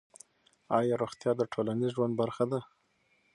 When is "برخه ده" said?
2.21-2.59